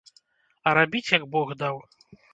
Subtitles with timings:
[0.67, 1.77] А рабіць, як бог даў.